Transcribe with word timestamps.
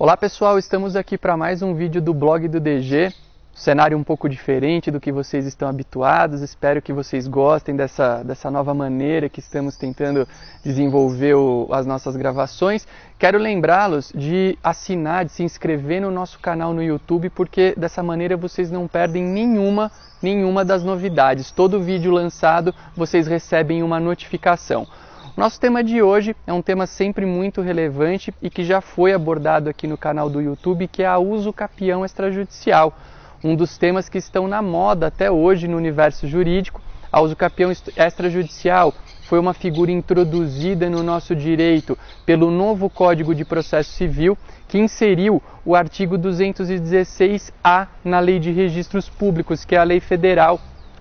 Olá 0.00 0.16
pessoal, 0.16 0.58
estamos 0.58 0.96
aqui 0.96 1.18
para 1.18 1.36
mais 1.36 1.60
um 1.60 1.74
vídeo 1.74 2.00
do 2.00 2.14
blog 2.14 2.48
do 2.48 2.58
DG. 2.58 3.12
Cenário 3.52 3.98
um 3.98 4.02
pouco 4.02 4.30
diferente 4.30 4.90
do 4.90 4.98
que 4.98 5.12
vocês 5.12 5.44
estão 5.44 5.68
habituados. 5.68 6.40
Espero 6.40 6.80
que 6.80 6.90
vocês 6.90 7.28
gostem 7.28 7.76
dessa, 7.76 8.22
dessa 8.22 8.50
nova 8.50 8.72
maneira 8.72 9.28
que 9.28 9.40
estamos 9.40 9.76
tentando 9.76 10.26
desenvolver 10.64 11.34
o, 11.34 11.68
as 11.70 11.84
nossas 11.84 12.16
gravações. 12.16 12.88
Quero 13.18 13.36
lembrá-los 13.36 14.10
de 14.14 14.58
assinar, 14.64 15.26
de 15.26 15.32
se 15.32 15.42
inscrever 15.42 16.00
no 16.00 16.10
nosso 16.10 16.38
canal 16.40 16.72
no 16.72 16.82
YouTube, 16.82 17.28
porque 17.28 17.74
dessa 17.76 18.02
maneira 18.02 18.38
vocês 18.38 18.70
não 18.70 18.88
perdem 18.88 19.22
nenhuma, 19.22 19.92
nenhuma 20.22 20.64
das 20.64 20.82
novidades. 20.82 21.52
Todo 21.52 21.78
vídeo 21.78 22.10
lançado 22.10 22.74
vocês 22.96 23.26
recebem 23.26 23.82
uma 23.82 24.00
notificação. 24.00 24.86
Nosso 25.36 25.60
tema 25.60 25.82
de 25.82 26.02
hoje 26.02 26.34
é 26.46 26.52
um 26.52 26.60
tema 26.60 26.86
sempre 26.86 27.24
muito 27.24 27.60
relevante 27.60 28.34
e 28.42 28.50
que 28.50 28.64
já 28.64 28.80
foi 28.80 29.12
abordado 29.12 29.70
aqui 29.70 29.86
no 29.86 29.96
canal 29.96 30.28
do 30.28 30.40
YouTube, 30.40 30.88
que 30.88 31.02
é 31.02 31.06
a 31.06 31.18
uso 31.18 31.52
capião 31.52 32.04
extrajudicial, 32.04 32.96
um 33.42 33.54
dos 33.54 33.78
temas 33.78 34.08
que 34.08 34.18
estão 34.18 34.48
na 34.48 34.60
moda 34.60 35.06
até 35.06 35.30
hoje 35.30 35.68
no 35.68 35.76
universo 35.76 36.26
jurídico. 36.26 36.82
A 37.12 37.20
uso 37.20 37.36
capião 37.36 37.70
extrajudicial 37.70 38.92
foi 39.22 39.38
uma 39.38 39.54
figura 39.54 39.92
introduzida 39.92 40.90
no 40.90 41.02
nosso 41.02 41.34
direito 41.34 41.96
pelo 42.26 42.50
novo 42.50 42.90
Código 42.90 43.34
de 43.34 43.44
Processo 43.44 43.92
Civil, 43.92 44.36
que 44.68 44.78
inseriu 44.78 45.40
o 45.64 45.76
artigo 45.76 46.18
216-A 46.18 47.86
na 48.04 48.18
Lei 48.18 48.40
de 48.40 48.50
Registros 48.50 49.08
Públicos, 49.08 49.64
que 49.64 49.76
é 49.76 49.78
a 49.78 49.84
lei 49.84 50.00
federal 50.00 50.60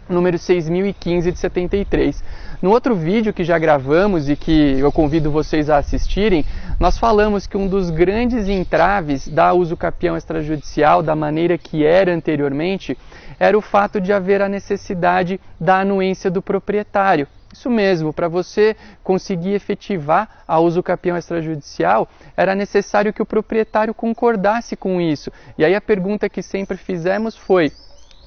número 0.09 0.37
6015 0.37 1.31
de 1.31 1.39
73. 1.39 2.23
No 2.61 2.71
outro 2.71 2.95
vídeo 2.95 3.33
que 3.33 3.43
já 3.43 3.57
gravamos 3.57 4.27
e 4.27 4.35
que 4.35 4.79
eu 4.79 4.91
convido 4.91 5.31
vocês 5.31 5.69
a 5.69 5.77
assistirem, 5.77 6.43
nós 6.79 6.97
falamos 6.97 7.47
que 7.47 7.55
um 7.55 7.67
dos 7.67 7.89
grandes 7.89 8.49
entraves 8.49 9.27
da 9.27 9.53
uso 9.53 9.77
capião 9.77 10.17
extrajudicial, 10.17 11.01
da 11.01 11.15
maneira 11.15 11.57
que 11.57 11.85
era 11.85 12.13
anteriormente, 12.13 12.97
era 13.39 13.57
o 13.57 13.61
fato 13.61 14.01
de 14.01 14.11
haver 14.11 14.41
a 14.41 14.49
necessidade 14.49 15.39
da 15.59 15.79
anuência 15.79 16.29
do 16.29 16.41
proprietário. 16.41 17.27
Isso 17.51 17.69
mesmo, 17.69 18.13
para 18.13 18.27
você 18.27 18.75
conseguir 19.03 19.53
efetivar 19.53 20.43
a 20.47 20.59
uso 20.59 20.83
capião 20.83 21.17
extrajudicial, 21.17 22.07
era 22.37 22.53
necessário 22.53 23.11
que 23.11 23.21
o 23.21 23.25
proprietário 23.25 23.93
concordasse 23.93 24.75
com 24.75 25.01
isso. 25.01 25.31
E 25.57 25.65
aí 25.65 25.73
a 25.73 25.81
pergunta 25.81 26.29
que 26.29 26.43
sempre 26.43 26.77
fizemos 26.77 27.35
foi: 27.35 27.71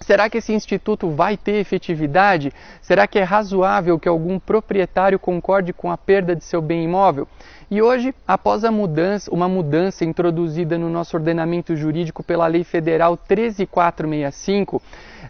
Será 0.03 0.29
que 0.29 0.39
esse 0.39 0.53
instituto 0.53 1.11
vai 1.11 1.37
ter 1.37 1.57
efetividade? 1.57 2.53
Será 2.81 3.07
que 3.07 3.19
é 3.19 3.23
razoável 3.23 3.99
que 3.99 4.09
algum 4.09 4.39
proprietário 4.39 5.19
concorde 5.19 5.73
com 5.73 5.91
a 5.91 5.97
perda 5.97 6.35
de 6.35 6.45
seu 6.45 6.61
bem 6.61 6.85
imóvel? 6.85 7.27
E 7.71 7.81
hoje, 7.81 8.15
após 8.29 8.65
a 8.65 8.71
mudança, 8.71 9.31
uma 9.33 9.49
mudança 9.49 10.05
introduzida 10.05 10.77
no 10.77 10.91
nosso 10.91 11.17
ordenamento 11.17 11.75
jurídico 11.75 12.23
pela 12.23 12.47
Lei 12.47 12.65
Federal 12.65 13.17
13465, 13.17 14.83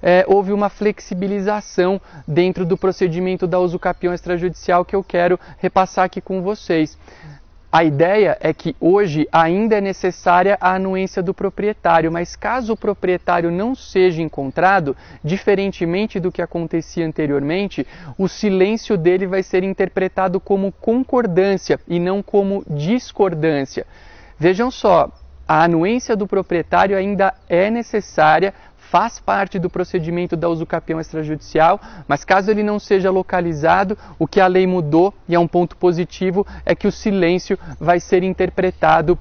é, 0.02 0.24
houve 0.26 0.52
uma 0.52 0.68
flexibilização 0.68 2.00
dentro 2.26 2.66
do 2.66 2.76
procedimento 2.76 3.46
da 3.46 3.60
usucapião 3.60 4.12
extrajudicial 4.12 4.84
que 4.84 4.96
eu 4.96 5.04
quero 5.04 5.38
repassar 5.58 6.06
aqui 6.06 6.20
com 6.20 6.42
vocês. 6.42 6.98
A 7.74 7.82
ideia 7.82 8.36
é 8.38 8.52
que 8.52 8.76
hoje 8.78 9.26
ainda 9.32 9.76
é 9.76 9.80
necessária 9.80 10.58
a 10.60 10.74
anuência 10.74 11.22
do 11.22 11.32
proprietário, 11.32 12.12
mas 12.12 12.36
caso 12.36 12.74
o 12.74 12.76
proprietário 12.76 13.50
não 13.50 13.74
seja 13.74 14.20
encontrado, 14.20 14.94
diferentemente 15.24 16.20
do 16.20 16.30
que 16.30 16.42
acontecia 16.42 17.06
anteriormente, 17.06 17.86
o 18.18 18.28
silêncio 18.28 18.98
dele 18.98 19.26
vai 19.26 19.42
ser 19.42 19.64
interpretado 19.64 20.38
como 20.38 20.70
concordância 20.70 21.80
e 21.88 21.98
não 21.98 22.22
como 22.22 22.62
discordância. 22.68 23.86
Vejam 24.38 24.70
só, 24.70 25.10
a 25.48 25.64
anuência 25.64 26.14
do 26.14 26.26
proprietário 26.26 26.94
ainda 26.94 27.32
é 27.48 27.70
necessária 27.70 28.52
faz 28.92 29.18
parte 29.18 29.58
do 29.58 29.70
procedimento 29.70 30.36
da 30.36 30.50
usucapião 30.50 31.00
extrajudicial, 31.00 31.80
mas 32.06 32.26
caso 32.26 32.50
ele 32.50 32.62
não 32.62 32.78
seja 32.78 33.10
localizado, 33.10 33.96
o 34.18 34.26
que 34.26 34.38
a 34.38 34.46
lei 34.46 34.66
mudou, 34.66 35.14
e 35.26 35.34
é 35.34 35.38
um 35.38 35.48
ponto 35.48 35.78
positivo, 35.78 36.46
é 36.66 36.74
que 36.74 36.86
o 36.86 36.92
silêncio 36.92 37.58
vai 37.80 37.98
ser 37.98 38.22
interpretado 38.22 39.18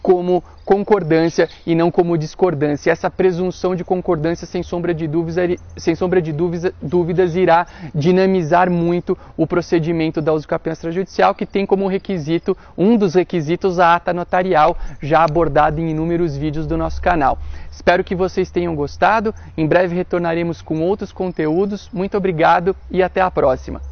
como 0.00 0.42
concordância 0.64 1.48
e 1.66 1.74
não 1.74 1.90
como 1.90 2.16
discordância. 2.16 2.90
Essa 2.90 3.10
presunção 3.10 3.74
de 3.74 3.84
concordância, 3.84 4.46
sem 4.46 4.62
sombra 4.62 4.94
de 4.94 5.06
dúvidas, 5.06 5.58
sem 5.76 5.94
sombra 5.94 6.22
de 6.22 6.32
dúvidas, 6.32 6.72
dúvidas 6.80 7.36
irá 7.36 7.66
dinamizar 7.94 8.70
muito 8.70 9.16
o 9.36 9.46
procedimento 9.46 10.20
da 10.20 10.32
usucapião 10.32 10.72
extrajudicial, 10.72 11.34
que 11.34 11.46
tem 11.46 11.66
como 11.66 11.88
requisito, 11.88 12.56
um 12.76 12.96
dos 12.96 13.14
requisitos, 13.14 13.78
a 13.78 13.96
ata 13.96 14.12
notarial, 14.12 14.76
já 15.00 15.24
abordada 15.24 15.80
em 15.80 15.90
inúmeros 15.90 16.36
vídeos 16.36 16.66
do 16.66 16.76
nosso 16.76 17.00
canal. 17.02 17.38
Espero 17.70 18.04
que 18.04 18.14
vocês 18.14 18.50
tenham 18.50 18.74
gostado. 18.74 19.34
Em 19.56 19.66
breve 19.66 19.96
retornaremos 19.96 20.62
com 20.62 20.80
outros 20.80 21.12
conteúdos. 21.12 21.90
Muito 21.92 22.16
obrigado 22.16 22.76
e 22.90 23.02
até 23.02 23.20
a 23.20 23.30
próxima. 23.30 23.91